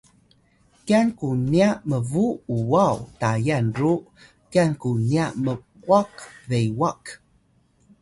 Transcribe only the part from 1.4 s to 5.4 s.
niya mbuw uwaw Tayan ru kyan ku niya